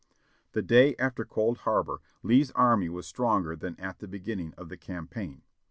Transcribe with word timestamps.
The 0.53 0.63
day 0.63 0.95
after 0.97 1.23
Cold 1.23 1.59
Harbor 1.59 2.01
Lee's 2.23 2.49
army 2.53 2.89
was 2.89 3.05
stronger 3.05 3.55
than 3.55 3.79
at 3.79 3.99
the 3.99 4.07
beginning 4.07 4.55
of 4.57 4.69
the 4.69 4.75
campaign. 4.77 5.43